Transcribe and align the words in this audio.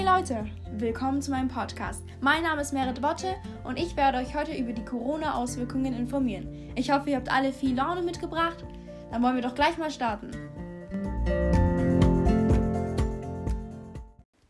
Hey 0.00 0.06
Leute, 0.06 0.46
willkommen 0.78 1.20
zu 1.20 1.30
meinem 1.30 1.48
Podcast. 1.48 2.02
Mein 2.22 2.42
Name 2.42 2.62
ist 2.62 2.72
Merit 2.72 3.02
Botte 3.02 3.36
und 3.64 3.78
ich 3.78 3.96
werde 3.98 4.16
euch 4.16 4.34
heute 4.34 4.56
über 4.56 4.72
die 4.72 4.82
Corona-Auswirkungen 4.82 5.92
informieren. 5.92 6.72
Ich 6.74 6.90
hoffe, 6.90 7.10
ihr 7.10 7.16
habt 7.16 7.30
alle 7.30 7.52
viel 7.52 7.76
Laune 7.76 8.00
mitgebracht. 8.00 8.64
Dann 9.12 9.22
wollen 9.22 9.34
wir 9.34 9.42
doch 9.42 9.54
gleich 9.54 9.76
mal 9.76 9.90
starten. 9.90 10.30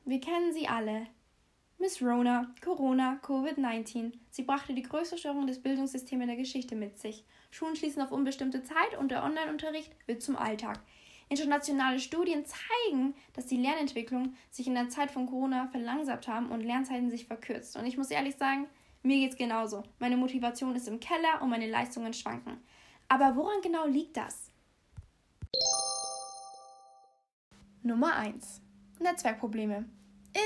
Wir 0.05 0.21
kennen 0.21 0.53
sie 0.53 0.69
alle. 0.69 1.09
Miss 1.79 2.01
Rona, 2.01 2.55
Corona, 2.65 3.19
Covid-19. 3.27 4.13
Sie 4.31 4.43
brachte 4.45 4.73
die 4.73 4.83
größte 4.83 5.19
Störung 5.19 5.49
des 5.49 5.61
Bildungssystems 5.61 6.27
der 6.27 6.37
Geschichte 6.37 6.77
mit 6.77 7.01
sich. 7.01 7.25
Schulen 7.51 7.75
schließen 7.75 8.03
auf 8.03 8.13
unbestimmte 8.13 8.63
Zeit 8.63 8.97
und 9.01 9.11
der 9.11 9.25
Online-Unterricht 9.25 9.91
wird 10.07 10.23
zum 10.23 10.37
Alltag. 10.37 10.79
Internationale 11.31 12.01
Studien 12.01 12.45
zeigen, 12.45 13.15
dass 13.35 13.47
die 13.47 13.57
Lernentwicklung 13.57 14.35
sich 14.51 14.67
in 14.67 14.75
der 14.75 14.89
Zeit 14.89 15.13
von 15.13 15.27
Corona 15.27 15.69
verlangsamt 15.69 16.27
haben 16.27 16.51
und 16.51 16.61
Lernzeiten 16.61 17.09
sich 17.09 17.27
verkürzt. 17.27 17.77
Und 17.77 17.87
ich 17.87 17.97
muss 17.97 18.11
ehrlich 18.11 18.35
sagen, 18.35 18.67
mir 19.05 19.17
geht's 19.17 19.37
genauso. 19.37 19.85
Meine 20.01 20.17
Motivation 20.17 20.75
ist 20.75 20.89
im 20.89 20.99
Keller 20.99 21.41
und 21.41 21.49
meine 21.49 21.71
Leistungen 21.71 22.13
schwanken. 22.13 22.59
Aber 23.09 23.37
woran 23.37 23.63
genau 23.63 23.87
liegt 23.87 24.17
das? 24.17 24.51
Nummer 27.85 28.17
1. 28.17 28.61
Netzwerkprobleme. 28.99 29.85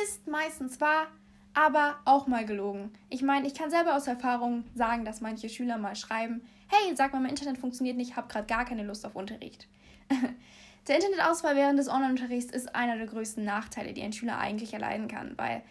Ist 0.05 0.27
meistens 0.27 0.83
wahr, 0.83 1.07
aber 1.55 1.99
auch 2.05 2.27
mal 2.27 2.45
gelogen. 2.45 2.93
Ich 3.09 3.23
meine, 3.23 3.47
ich 3.47 3.55
kann 3.55 3.71
selber 3.71 3.97
aus 3.97 4.07
Erfahrung 4.07 4.65
sagen, 4.75 5.07
dass 5.07 5.23
manche 5.23 5.49
Schüler 5.49 5.79
mal 5.79 5.97
schreiben, 5.97 6.43
hey, 6.69 6.95
sag 6.95 7.15
mal, 7.15 7.21
mein 7.21 7.31
Internet 7.31 7.57
funktioniert 7.57 7.97
nicht, 7.97 8.17
hab 8.17 8.29
gerade 8.29 8.47
gar 8.47 8.67
keine 8.67 8.85
Lust 8.85 9.07
auf 9.07 9.17
Unterricht. 9.17 9.67
Der 10.87 10.97
Internetausfall 10.97 11.57
während 11.57 11.79
des 11.79 11.89
Online-Unterrichts 11.89 12.53
ist 12.53 12.75
einer 12.75 12.99
der 12.99 13.07
größten 13.07 13.43
Nachteile, 13.43 13.95
die 13.95 14.03
ein 14.03 14.13
Schüler 14.13 14.39
eigentlich 14.39 14.75
erleiden 14.75 15.09
kann, 15.09 15.33
weil 15.39 15.63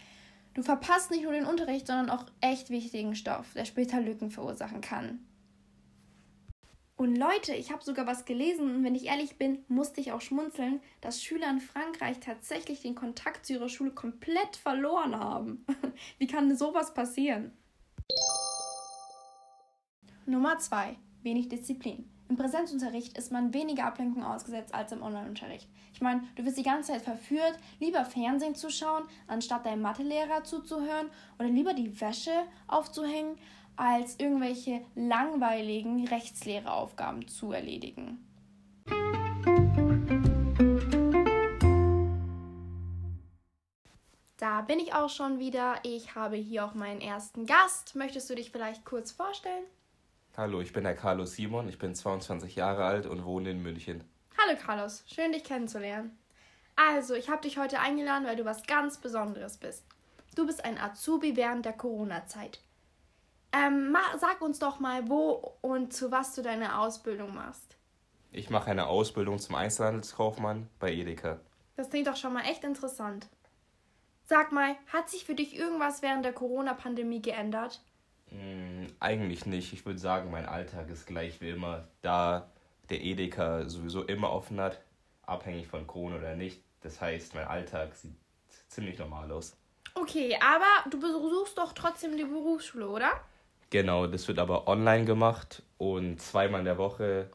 du 0.55 0.63
verpasst 0.63 1.11
nicht 1.11 1.23
nur 1.23 1.33
den 1.33 1.45
Unterricht, 1.45 1.85
sondern 1.85 2.09
auch 2.09 2.25
echt 2.41 2.71
wichtigen 2.71 3.15
Stoff, 3.15 3.53
der 3.53 3.65
später 3.65 4.01
Lücken 4.01 4.31
verursachen 4.31 4.81
kann. 4.81 5.19
Und 6.95 7.15
Leute, 7.15 7.53
ich 7.53 7.71
habe 7.71 7.83
sogar 7.83 8.07
was 8.07 8.25
gelesen 8.25 8.75
und 8.75 8.83
wenn 8.83 8.95
ich 8.95 9.05
ehrlich 9.05 9.37
bin, 9.37 9.63
musste 9.67 9.99
ich 9.99 10.11
auch 10.11 10.21
schmunzeln, 10.21 10.79
dass 11.01 11.23
Schüler 11.23 11.49
in 11.49 11.59
Frankreich 11.59 12.19
tatsächlich 12.19 12.81
den 12.81 12.95
Kontakt 12.95 13.45
zu 13.45 13.53
ihrer 13.53 13.69
Schule 13.69 13.91
komplett 13.91 14.55
verloren 14.55 15.19
haben. 15.19 15.65
Wie 16.17 16.27
kann 16.27 16.55
sowas 16.55 16.93
passieren? 16.93 17.51
Nummer 20.25 20.57
2. 20.57 20.95
Wenig 21.23 21.49
Disziplin. 21.49 22.12
Im 22.29 22.37
Präsenzunterricht 22.37 23.17
ist 23.17 23.31
man 23.31 23.53
weniger 23.53 23.85
Ablenkung 23.85 24.23
ausgesetzt 24.23 24.73
als 24.73 24.91
im 24.91 25.03
Online-Unterricht. 25.03 25.67
Ich 25.93 26.01
meine, 26.01 26.23
du 26.35 26.45
wirst 26.45 26.57
die 26.57 26.63
ganze 26.63 26.93
Zeit 26.93 27.01
verführt, 27.01 27.59
lieber 27.79 28.05
Fernsehen 28.05 28.55
zu 28.55 28.69
schauen, 28.69 29.03
anstatt 29.27 29.65
deinem 29.65 29.81
Mathelehrer 29.81 30.43
zuzuhören 30.43 31.09
oder 31.37 31.49
lieber 31.49 31.73
die 31.73 31.99
Wäsche 32.01 32.31
aufzuhängen, 32.67 33.37
als 33.75 34.19
irgendwelche 34.19 34.81
langweiligen 34.95 36.07
Rechtslehreraufgaben 36.07 37.27
zu 37.27 37.51
erledigen. 37.51 38.19
Da 44.37 44.61
bin 44.61 44.79
ich 44.79 44.93
auch 44.93 45.09
schon 45.09 45.39
wieder. 45.39 45.75
Ich 45.83 46.15
habe 46.15 46.35
hier 46.35 46.65
auch 46.65 46.73
meinen 46.73 47.01
ersten 47.01 47.45
Gast. 47.45 47.95
Möchtest 47.95 48.29
du 48.29 48.35
dich 48.35 48.51
vielleicht 48.51 48.85
kurz 48.85 49.11
vorstellen? 49.11 49.63
Hallo, 50.35 50.61
ich 50.61 50.73
bin 50.73 50.83
der 50.83 50.95
Carlos 50.95 51.33
Simon, 51.33 51.69
ich 51.69 51.77
bin 51.77 51.93
22 51.93 52.55
Jahre 52.55 52.85
alt 52.85 53.05
und 53.05 53.23
wohne 53.23 53.51
in 53.51 53.61
München. 53.61 54.03
Hallo 54.35 54.57
Carlos, 54.59 55.03
schön 55.05 55.31
dich 55.31 55.43
kennenzulernen. 55.43 56.17
Also, 56.75 57.13
ich 57.13 57.29
habe 57.29 57.43
dich 57.43 57.59
heute 57.59 57.79
eingeladen, 57.79 58.25
weil 58.25 58.35
du 58.35 58.43
was 58.43 58.65
ganz 58.65 58.97
Besonderes 58.97 59.57
bist. 59.57 59.85
Du 60.35 60.47
bist 60.47 60.65
ein 60.65 60.79
Azubi 60.79 61.35
während 61.35 61.65
der 61.65 61.73
Corona-Zeit. 61.73 62.61
Ähm, 63.51 63.95
sag 64.17 64.41
uns 64.41 64.57
doch 64.57 64.79
mal, 64.79 65.07
wo 65.07 65.53
und 65.61 65.93
zu 65.93 66.11
was 66.11 66.33
du 66.33 66.41
deine 66.41 66.79
Ausbildung 66.79 67.35
machst. 67.35 67.77
Ich 68.31 68.49
mache 68.49 68.71
eine 68.71 68.87
Ausbildung 68.87 69.37
zum 69.37 69.53
Einzelhandelskaufmann 69.53 70.67
bei 70.79 70.91
Edeka. 70.91 71.41
Das 71.75 71.91
klingt 71.91 72.07
doch 72.07 72.17
schon 72.17 72.33
mal 72.33 72.45
echt 72.49 72.63
interessant. 72.63 73.27
Sag 74.25 74.51
mal, 74.51 74.75
hat 74.91 75.11
sich 75.11 75.25
für 75.25 75.35
dich 75.35 75.55
irgendwas 75.55 76.01
während 76.01 76.25
der 76.25 76.33
Corona-Pandemie 76.33 77.21
geändert? 77.21 77.81
Mm, 78.31 78.85
eigentlich 78.99 79.45
nicht. 79.45 79.73
Ich 79.73 79.85
würde 79.85 79.99
sagen, 79.99 80.31
mein 80.31 80.45
Alltag 80.45 80.89
ist 80.89 81.05
gleich 81.05 81.41
wie 81.41 81.49
immer, 81.49 81.87
da 82.01 82.49
der 82.89 83.01
Edeka 83.01 83.69
sowieso 83.69 84.03
immer 84.03 84.31
offen 84.31 84.59
hat, 84.59 84.81
abhängig 85.25 85.67
von 85.67 85.87
Corona 85.87 86.17
oder 86.17 86.35
nicht. 86.35 86.61
Das 86.81 86.99
heißt, 86.99 87.35
mein 87.35 87.47
Alltag 87.47 87.95
sieht 87.95 88.15
ziemlich 88.67 88.99
normal 88.99 89.31
aus. 89.31 89.55
Okay, 89.95 90.37
aber 90.41 90.89
du 90.89 90.99
besuchst 90.99 91.57
doch 91.57 91.73
trotzdem 91.73 92.17
die 92.17 92.23
Berufsschule, 92.23 92.87
oder? 92.89 93.11
Genau, 93.69 94.07
das 94.07 94.27
wird 94.27 94.39
aber 94.39 94.67
online 94.67 95.05
gemacht 95.05 95.63
und 95.77 96.21
zweimal 96.21 96.59
in 96.59 96.65
der 96.65 96.77
Woche 96.77 97.29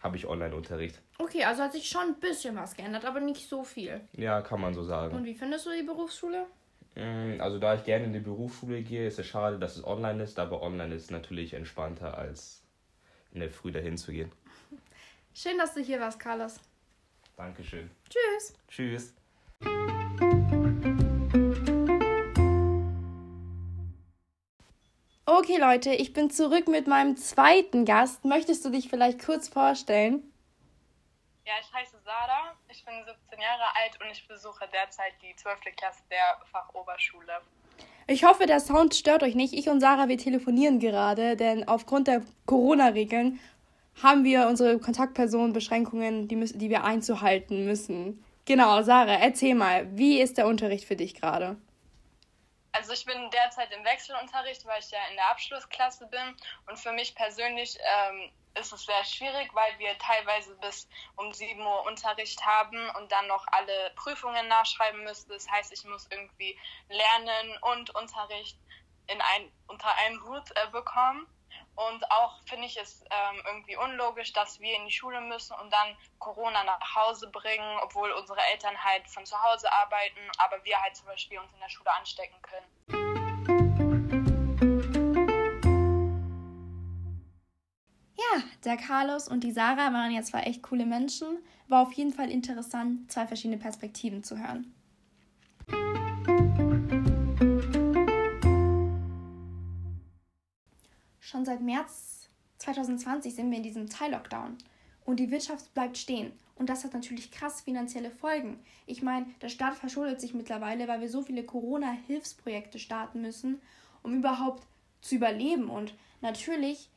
habe 0.00 0.16
ich 0.16 0.26
Online-Unterricht. 0.26 1.00
Okay, 1.18 1.44
also 1.44 1.62
hat 1.62 1.72
sich 1.72 1.88
schon 1.88 2.02
ein 2.02 2.14
bisschen 2.20 2.56
was 2.56 2.74
geändert, 2.74 3.04
aber 3.04 3.20
nicht 3.20 3.48
so 3.48 3.64
viel. 3.64 4.00
Ja, 4.12 4.40
kann 4.40 4.60
man 4.60 4.72
so 4.72 4.82
sagen. 4.82 5.14
Und 5.14 5.24
wie 5.24 5.34
findest 5.34 5.66
du 5.66 5.70
die 5.70 5.82
Berufsschule? 5.82 6.46
Mm, 6.94 7.40
also 7.40 7.58
da 7.58 7.74
ich 7.74 7.84
gerne 7.84 8.06
in 8.06 8.12
die 8.12 8.20
Berufsschule 8.20 8.82
gehe, 8.82 9.06
ist 9.06 9.18
es 9.18 9.26
schade, 9.26 9.58
dass 9.58 9.76
es 9.76 9.84
online 9.84 10.22
ist, 10.22 10.38
aber 10.38 10.62
online 10.62 10.94
ist 10.94 11.10
natürlich 11.10 11.54
entspannter, 11.54 12.18
als 12.18 12.62
in 13.32 13.40
der 13.40 13.50
Früh 13.50 13.70
dahin 13.70 13.96
zu 13.96 14.12
gehen. 14.12 14.30
Schön, 15.34 15.58
dass 15.58 15.74
du 15.74 15.80
hier 15.80 16.00
warst, 16.00 16.18
Carlos. 16.18 16.58
Dankeschön. 17.36 17.90
Tschüss. 18.08 18.54
Tschüss. 18.68 19.14
Okay, 25.24 25.58
Leute, 25.58 25.94
ich 25.94 26.12
bin 26.12 26.30
zurück 26.30 26.68
mit 26.68 26.86
meinem 26.86 27.16
zweiten 27.16 27.84
Gast. 27.84 28.24
Möchtest 28.24 28.64
du 28.64 28.70
dich 28.70 28.88
vielleicht 28.88 29.24
kurz 29.24 29.48
vorstellen? 29.48 30.29
Ja, 31.50 31.56
ich 31.60 31.74
heiße 31.74 31.96
Sarah, 32.04 32.54
ich 32.68 32.84
bin 32.84 32.94
17 32.94 33.40
Jahre 33.40 33.64
alt 33.74 33.98
und 34.00 34.08
ich 34.12 34.28
besuche 34.28 34.68
derzeit 34.72 35.14
die 35.20 35.34
12. 35.34 35.58
Klasse 35.76 36.04
der 36.08 36.38
Fachoberschule. 36.52 37.40
Ich 38.06 38.22
hoffe, 38.22 38.46
der 38.46 38.60
Sound 38.60 38.94
stört 38.94 39.24
euch 39.24 39.34
nicht. 39.34 39.52
Ich 39.52 39.68
und 39.68 39.80
Sarah, 39.80 40.06
wir 40.06 40.16
telefonieren 40.16 40.78
gerade, 40.78 41.34
denn 41.34 41.66
aufgrund 41.66 42.06
der 42.06 42.22
Corona-Regeln 42.46 43.40
haben 44.00 44.22
wir 44.22 44.46
unsere 44.46 44.78
Kontaktpersonenbeschränkungen, 44.78 46.28
die, 46.28 46.36
die 46.36 46.70
wir 46.70 46.84
einzuhalten 46.84 47.64
müssen. 47.64 48.24
Genau, 48.44 48.82
Sarah, 48.82 49.18
erzähl 49.18 49.56
mal, 49.56 49.88
wie 49.98 50.20
ist 50.20 50.38
der 50.38 50.46
Unterricht 50.46 50.84
für 50.84 50.94
dich 50.94 51.20
gerade? 51.20 51.56
Also 52.72 52.92
ich 52.92 53.04
bin 53.04 53.30
derzeit 53.30 53.72
im 53.72 53.84
Wechselunterricht, 53.84 54.64
weil 54.64 54.80
ich 54.80 54.90
ja 54.90 54.98
in 55.10 55.16
der 55.16 55.28
Abschlussklasse 55.30 56.06
bin 56.06 56.36
und 56.66 56.78
für 56.78 56.92
mich 56.92 57.14
persönlich 57.14 57.78
ähm, 57.82 58.32
ist 58.54 58.72
es 58.72 58.84
sehr 58.84 59.04
schwierig, 59.04 59.50
weil 59.54 59.78
wir 59.78 59.96
teilweise 59.98 60.54
bis 60.56 60.88
um 61.16 61.32
7 61.32 61.60
Uhr 61.60 61.86
Unterricht 61.86 62.44
haben 62.44 62.90
und 62.96 63.10
dann 63.12 63.26
noch 63.26 63.44
alle 63.52 63.90
Prüfungen 63.96 64.48
nachschreiben 64.48 65.02
müssen. 65.04 65.28
Das 65.30 65.48
heißt, 65.50 65.72
ich 65.72 65.84
muss 65.84 66.08
irgendwie 66.10 66.58
Lernen 66.88 67.58
und 67.62 67.94
Unterricht 67.94 68.58
in 69.06 69.20
ein, 69.20 69.52
unter 69.66 69.92
einen 69.96 70.22
Hut 70.24 70.50
äh, 70.54 70.68
bekommen. 70.70 71.26
Und 71.76 72.10
auch 72.10 72.40
finde 72.46 72.66
ich 72.66 72.76
es 72.78 73.02
ähm, 73.10 73.42
irgendwie 73.46 73.76
unlogisch, 73.76 74.32
dass 74.32 74.60
wir 74.60 74.76
in 74.76 74.86
die 74.86 74.92
Schule 74.92 75.20
müssen 75.20 75.54
und 75.54 75.72
dann 75.72 75.96
Corona 76.18 76.62
nach 76.64 76.94
Hause 76.94 77.30
bringen, 77.30 77.78
obwohl 77.82 78.10
unsere 78.12 78.40
Eltern 78.52 78.76
halt 78.84 79.08
von 79.08 79.24
zu 79.24 79.40
Hause 79.42 79.72
arbeiten, 79.72 80.20
aber 80.38 80.62
wir 80.64 80.80
halt 80.80 80.96
zum 80.96 81.06
Beispiel 81.06 81.38
uns 81.38 81.52
in 81.52 81.60
der 81.60 81.68
Schule 81.70 81.90
anstecken 81.94 82.36
können. 82.42 82.66
Ja, 88.16 88.42
der 88.64 88.76
Carlos 88.76 89.28
und 89.28 89.42
die 89.42 89.52
Sarah 89.52 89.92
waren 89.92 90.12
ja 90.12 90.22
zwar 90.22 90.46
echt 90.46 90.62
coole 90.62 90.84
Menschen, 90.84 91.38
war 91.68 91.82
auf 91.82 91.92
jeden 91.94 92.12
Fall 92.12 92.30
interessant, 92.30 93.10
zwei 93.10 93.26
verschiedene 93.26 93.58
Perspektiven 93.58 94.22
zu 94.22 94.38
hören. 94.38 94.74
Schon 101.30 101.44
seit 101.44 101.60
März 101.60 102.28
2020 102.58 103.36
sind 103.36 103.52
wir 103.52 103.58
in 103.58 103.62
diesem 103.62 103.88
Teil-Lockdown 103.88 104.58
und 105.04 105.20
die 105.20 105.30
Wirtschaft 105.30 105.72
bleibt 105.74 105.96
stehen. 105.96 106.32
Und 106.56 106.68
das 106.68 106.82
hat 106.82 106.92
natürlich 106.92 107.30
krass 107.30 107.60
finanzielle 107.60 108.10
Folgen. 108.10 108.58
Ich 108.86 109.00
meine, 109.00 109.26
der 109.40 109.48
Staat 109.48 109.76
verschuldet 109.76 110.20
sich 110.20 110.34
mittlerweile, 110.34 110.88
weil 110.88 111.00
wir 111.00 111.08
so 111.08 111.22
viele 111.22 111.44
Corona-Hilfsprojekte 111.44 112.80
starten 112.80 113.22
müssen, 113.22 113.62
um 114.02 114.12
überhaupt 114.12 114.66
zu 115.02 115.14
überleben. 115.14 115.70
Und 115.70 115.94
natürlich 116.20 116.90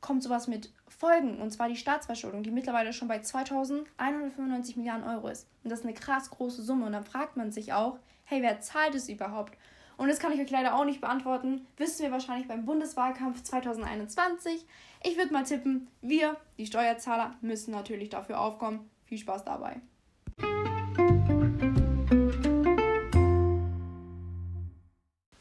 kommt 0.00 0.22
sowas 0.22 0.46
mit 0.46 0.72
Folgen, 0.86 1.40
und 1.40 1.50
zwar 1.50 1.68
die 1.68 1.74
Staatsverschuldung, 1.74 2.44
die 2.44 2.52
mittlerweile 2.52 2.92
schon 2.92 3.08
bei 3.08 3.18
2195 3.20 4.76
Milliarden 4.76 5.04
Euro 5.04 5.26
ist. 5.26 5.48
Und 5.64 5.70
das 5.70 5.80
ist 5.80 5.84
eine 5.84 5.94
krass 5.94 6.30
große 6.30 6.62
Summe. 6.62 6.86
Und 6.86 6.92
dann 6.92 7.04
fragt 7.04 7.36
man 7.36 7.50
sich 7.50 7.72
auch, 7.72 7.98
hey, 8.24 8.40
wer 8.40 8.60
zahlt 8.60 8.94
es 8.94 9.08
überhaupt? 9.08 9.58
Und 9.98 10.06
das 10.06 10.20
kann 10.20 10.32
ich 10.32 10.40
euch 10.40 10.50
leider 10.50 10.76
auch 10.76 10.84
nicht 10.84 11.00
beantworten. 11.00 11.66
Wissen 11.76 12.04
wir 12.04 12.12
wahrscheinlich 12.12 12.46
beim 12.46 12.64
Bundeswahlkampf 12.64 13.42
2021. 13.42 14.64
Ich 15.02 15.18
würde 15.18 15.32
mal 15.32 15.42
tippen, 15.42 15.88
wir, 16.00 16.36
die 16.56 16.66
Steuerzahler, 16.66 17.34
müssen 17.40 17.72
natürlich 17.72 18.08
dafür 18.08 18.40
aufkommen. 18.40 18.88
Viel 19.06 19.18
Spaß 19.18 19.44
dabei. 19.44 19.80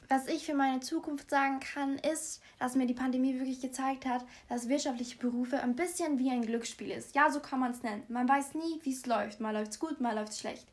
Was 0.10 0.28
ich 0.28 0.46
für 0.46 0.56
meine 0.56 0.80
Zukunft 0.80 1.30
sagen 1.30 1.60
kann, 1.60 2.00
ist, 2.00 2.42
dass 2.58 2.76
mir 2.76 2.88
die 2.88 2.96
Pandemie 2.96 3.36
wirklich 3.36 3.62
gezeigt 3.62 4.08
hat, 4.08 4.26
dass 4.50 4.70
wirtschaftliche 4.70 5.18
Berufe 5.18 5.62
ein 5.62 5.76
bisschen 5.76 6.18
wie 6.18 6.32
ein 6.32 6.42
Glücksspiel 6.42 6.90
ist. 6.90 7.14
Ja, 7.14 7.30
so 7.30 7.42
kann 7.42 7.60
man 7.60 7.72
es 7.72 7.84
nennen. 7.84 8.04
Man 8.08 8.28
weiß 8.28 8.56
nie, 8.56 8.80
wie 8.82 8.94
es 8.94 9.06
läuft. 9.06 9.40
Mal 9.40 9.52
läuft 9.52 9.74
es 9.74 9.80
gut, 9.80 10.02
mal 10.02 10.16
läuft 10.16 10.32
es 10.32 10.40
schlecht. 10.40 10.66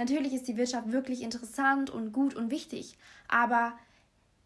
Natürlich 0.00 0.32
ist 0.32 0.48
die 0.48 0.56
Wirtschaft 0.56 0.92
wirklich 0.92 1.20
interessant 1.20 1.90
und 1.90 2.14
gut 2.14 2.34
und 2.34 2.50
wichtig, 2.50 2.96
aber 3.28 3.74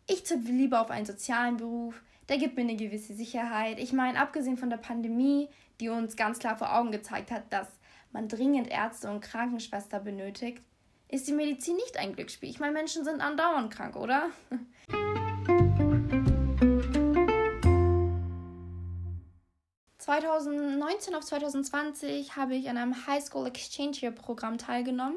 ich 0.09 0.25
tippe 0.25 0.51
lieber 0.51 0.81
auf 0.81 0.91
einen 0.91 1.07
sozialen 1.07 1.59
Beruf, 1.59 2.03
der 2.29 2.39
gibt 2.39 2.57
mir 2.57 2.63
eine 2.63 2.75
gewisse 2.75 3.15
Sicherheit. 3.15 3.79
Ich 3.79 3.93
meine, 3.93 4.19
abgesehen 4.19 4.57
von 4.57 4.69
der 4.69 4.79
Pandemie, 4.79 5.49
die 5.79 5.91
uns 5.91 6.17
ganz 6.17 6.41
klar 6.41 6.59
vor 6.59 6.77
Augen 6.77 6.91
gezeigt 6.91 7.31
hat, 7.31 7.53
dass 7.53 7.69
man 8.11 8.27
dringend 8.27 8.69
Ärzte 8.69 9.09
und 9.09 9.21
Krankenschwester 9.21 10.01
benötigt, 10.01 10.61
ist 11.07 11.29
die 11.29 11.33
Medizin 11.33 11.77
nicht 11.77 11.99
ein 11.99 12.17
Glücksspiel. 12.17 12.51
Ich 12.51 12.59
meine, 12.59 12.73
Menschen 12.73 13.05
sind 13.05 13.21
andauernd 13.21 13.73
krank, 13.73 13.95
oder? 13.95 14.31
...2019 20.01 21.15
auf 21.15 21.25
2020 21.25 22.35
habe 22.35 22.57
ich 22.57 22.69
an 22.69 22.77
einem 22.77 23.07
High 23.07 23.25
School 23.25 23.47
Exchange 23.47 23.99
Year 24.03 24.11
Programm 24.11 24.59
teilgenommen. 24.59 25.17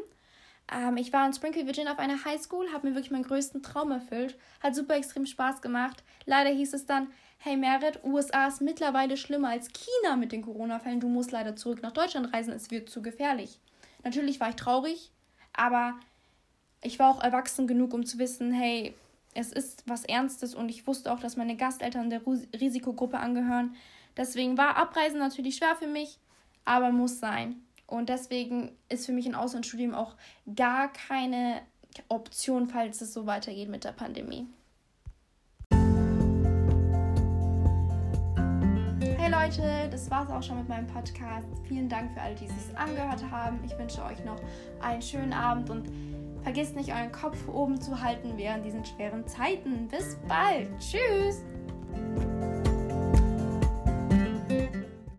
Ähm, 0.72 0.98
ich 0.98 1.14
war 1.14 1.26
in 1.26 1.34
Springfield, 1.34 1.66
Virginia 1.66 1.92
auf 1.92 2.00
einer 2.00 2.24
High 2.24 2.42
School, 2.42 2.72
habe 2.74 2.88
mir 2.88 2.96
wirklich 2.96 3.12
meinen 3.12 3.24
größten 3.24 3.64
Traum 3.64 3.92
erfüllt. 3.92 4.38
Hat 4.62 4.76
super 4.76 4.96
extrem 4.96 5.26
Spaß 5.26 5.62
gemacht. 5.62 6.04
Leider 6.26 6.50
hieß 6.50 6.74
es 6.74 6.86
dann, 6.86 7.08
hey 7.40 7.56
Merit, 7.56 8.00
USA 8.04 8.48
ist 8.48 8.62
mittlerweile 8.62 9.18
schlimmer 9.18 9.50
als 9.50 9.70
China 9.72 10.16
mit 10.16 10.32
den 10.32 10.42
Corona-Fällen. 10.42 11.00
Du 11.00 11.08
musst 11.08 11.32
leider 11.32 11.56
zurück 11.56 11.82
nach 11.82 11.92
Deutschland 11.92 12.34
reisen, 12.34 12.54
es 12.54 12.72
wird 12.72 12.90
zu 12.90 13.02
gefährlich. 13.02 13.60
Natürlich 14.04 14.40
war 14.40 14.50
ich 14.50 14.56
traurig, 14.56 15.12
aber 15.54 15.96
ich 16.82 17.00
war 17.00 17.10
auch 17.10 17.24
erwachsen 17.24 17.68
genug, 17.68 17.94
um 17.94 18.06
zu 18.06 18.20
wissen, 18.20 18.52
hey, 18.52 18.94
es 19.34 19.52
ist 19.52 19.84
was 19.86 20.04
Ernstes 20.04 20.56
und 20.56 20.70
ich 20.70 20.88
wusste 20.88 21.12
auch, 21.12 21.20
dass 21.20 21.38
meine 21.38 21.56
Gasteltern 21.56 22.10
der 22.10 22.22
Risikogruppe 22.60 23.20
angehören. 23.20 23.76
Deswegen 24.16 24.58
war 24.58 24.78
Abreisen 24.78 25.20
natürlich 25.20 25.58
schwer 25.58 25.76
für 25.76 25.88
mich, 25.88 26.18
aber 26.66 26.92
muss 26.92 27.20
sein. 27.20 27.62
Und 27.88 28.10
deswegen 28.10 28.72
ist 28.90 29.06
für 29.06 29.14
mich 29.14 29.26
ein 29.26 29.36
Auslandsstudium 29.36 29.96
auch 29.96 30.16
gar 30.56 30.92
keine 30.92 31.62
Option, 32.10 32.68
falls 32.68 33.02
es 33.02 33.14
so 33.14 33.26
weitergeht 33.26 33.70
mit 33.70 33.86
der 33.86 33.94
Pandemie. 33.94 34.46
Hey 39.18 39.32
Leute, 39.32 39.90
das 39.90 40.12
war's 40.12 40.30
auch 40.30 40.44
schon 40.44 40.60
mit 40.60 40.70
meinem 40.70 40.88
Podcast. 40.88 41.48
Vielen 41.68 41.90
Dank 41.90 42.14
für 42.14 42.22
alle, 42.22 42.36
die 42.36 42.46
es 42.46 42.76
angehört 42.76 43.24
haben. 43.32 43.60
Ich 43.66 43.78
wünsche 43.78 44.04
euch 44.04 44.24
noch 44.24 44.40
einen 44.82 45.02
schönen 45.02 45.34
Abend 45.34 45.70
und 45.70 45.90
vergisst 46.44 46.76
nicht, 46.76 46.92
euren 46.92 47.12
Kopf 47.12 47.48
oben 47.48 47.80
zu 47.80 48.02
halten 48.02 48.34
während 48.36 48.66
diesen 48.66 48.86
schweren 48.86 49.26
Zeiten. 49.28 49.88
Bis 49.88 50.18
bald. 50.28 50.70
Tschüss. 50.80 51.44